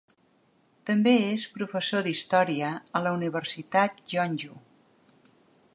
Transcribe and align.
També 0.89 1.11
és 1.25 1.43
professor 1.57 2.07
d'història 2.07 2.71
a 3.01 3.05
la 3.09 3.13
universitat 3.19 4.01
Jeonju. 4.15 4.61